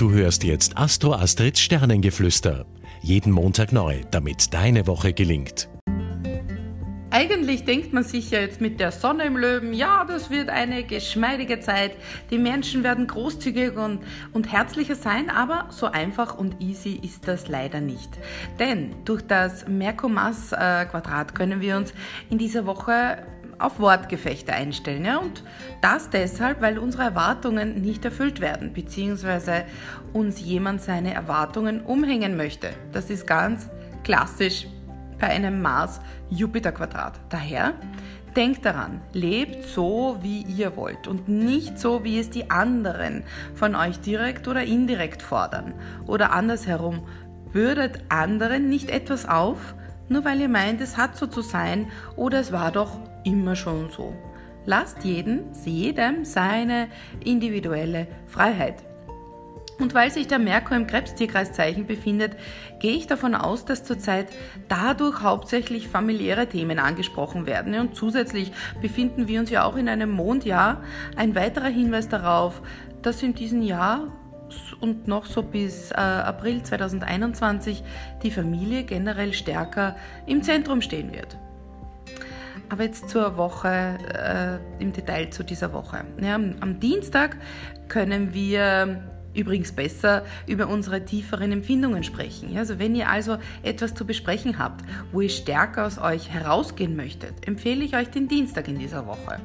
[0.00, 2.64] Du hörst jetzt Astro Astrids Sternengeflüster.
[3.02, 5.68] Jeden Montag neu, damit deine Woche gelingt.
[7.10, 10.84] Eigentlich denkt man sich ja jetzt mit der Sonne im Löwen, ja, das wird eine
[10.84, 11.98] geschmeidige Zeit.
[12.30, 14.00] Die Menschen werden großzügig und,
[14.32, 18.08] und herzlicher sein, aber so einfach und easy ist das leider nicht.
[18.58, 21.92] Denn durch das Merkur-Mars-Quadrat können wir uns
[22.30, 23.18] in dieser Woche
[23.60, 25.04] auf Wortgefechte einstellen.
[25.04, 25.18] Ja?
[25.18, 25.42] Und
[25.80, 29.64] das deshalb, weil unsere Erwartungen nicht erfüllt werden, beziehungsweise
[30.12, 32.70] uns jemand seine Erwartungen umhängen möchte.
[32.92, 33.68] Das ist ganz
[34.04, 34.66] klassisch
[35.18, 37.20] bei einem Mars-Jupiter-Quadrat.
[37.28, 37.74] Daher
[38.36, 43.74] denkt daran, lebt so, wie ihr wollt und nicht so, wie es die anderen von
[43.74, 45.74] euch direkt oder indirekt fordern.
[46.06, 47.06] Oder andersherum,
[47.52, 49.74] bürdet anderen nicht etwas auf,
[50.08, 53.90] nur weil ihr meint, es hat so zu sein oder es war doch immer schon
[53.90, 54.14] so.
[54.66, 56.88] Lasst jeden, jedem seine
[57.24, 58.84] individuelle Freiheit.
[59.80, 62.36] Und weil sich der Merkur im Krebstierkreiszeichen befindet,
[62.80, 64.28] gehe ich davon aus, dass zurzeit
[64.68, 67.74] dadurch hauptsächlich familiäre Themen angesprochen werden.
[67.74, 70.82] Und zusätzlich befinden wir uns ja auch in einem Mondjahr.
[71.16, 72.60] Ein weiterer Hinweis darauf,
[73.00, 74.08] dass in diesem Jahr
[74.80, 77.82] und noch so bis äh, April 2021
[78.22, 79.96] die Familie generell stärker
[80.26, 81.38] im Zentrum stehen wird.
[82.70, 86.04] Aber jetzt zur Woche, äh, im Detail zu dieser Woche.
[86.20, 87.36] Ja, am Dienstag
[87.88, 89.02] können wir
[89.34, 92.56] übrigens besser über unsere tieferen Empfindungen sprechen.
[92.56, 97.46] Also wenn ihr also etwas zu besprechen habt, wo ihr stärker aus euch herausgehen möchtet,
[97.46, 99.40] empfehle ich euch den Dienstag in dieser Woche.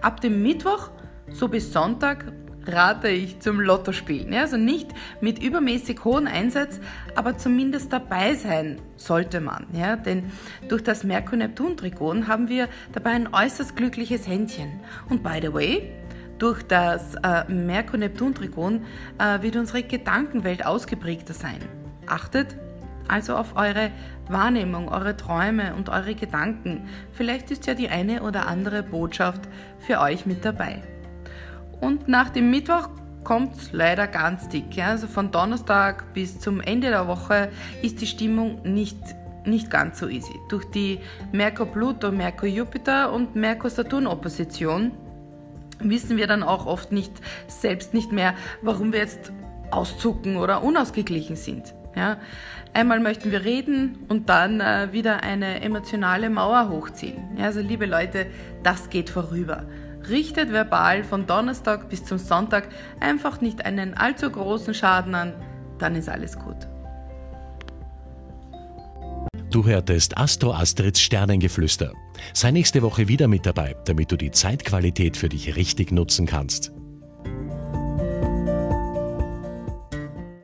[0.00, 0.90] Ab dem Mittwoch
[1.30, 2.32] so bis Sonntag
[2.68, 4.32] rate ich zum Lottospielen.
[4.34, 4.88] Also nicht
[5.20, 6.80] mit übermäßig hohem Einsatz,
[7.14, 9.66] aber zumindest dabei sein sollte man.
[9.72, 9.96] Ja?
[9.96, 10.30] Denn
[10.68, 14.80] durch das Merkur-Neptun-Trigon haben wir dabei ein äußerst glückliches Händchen.
[15.08, 15.92] Und by the way,
[16.38, 18.84] durch das äh, Merkur-Neptun-Trigon
[19.18, 21.60] äh, wird unsere Gedankenwelt ausgeprägter sein.
[22.06, 22.56] Achtet
[23.08, 23.90] also auf eure
[24.28, 26.88] Wahrnehmung, eure Träume und eure Gedanken.
[27.12, 29.42] Vielleicht ist ja die eine oder andere Botschaft
[29.78, 30.82] für euch mit dabei.
[31.80, 32.88] Und nach dem Mittwoch
[33.24, 34.76] kommt es leider ganz dick.
[34.76, 34.88] Ja?
[34.88, 37.50] Also von Donnerstag bis zum Ende der Woche
[37.82, 38.96] ist die Stimmung nicht,
[39.44, 40.34] nicht ganz so easy.
[40.48, 41.00] Durch die
[41.32, 44.92] Merkur-Pluto, Merkur-Jupiter und Merkur-Saturn-Opposition
[45.80, 47.12] wissen wir dann auch oft nicht
[47.48, 49.32] selbst nicht mehr, warum wir jetzt
[49.70, 51.74] auszucken oder unausgeglichen sind.
[51.96, 52.18] Ja?
[52.72, 57.36] Einmal möchten wir reden und dann äh, wieder eine emotionale Mauer hochziehen.
[57.38, 58.26] Ja, also liebe Leute,
[58.62, 59.64] das geht vorüber.
[60.08, 62.68] Richtet verbal von Donnerstag bis zum Sonntag
[63.00, 65.34] einfach nicht einen allzu großen Schaden an,
[65.78, 66.68] dann ist alles gut.
[69.50, 71.92] Du hörtest Astro Astrids Sternengeflüster.
[72.34, 76.75] Sei nächste Woche wieder mit dabei, damit du die Zeitqualität für dich richtig nutzen kannst.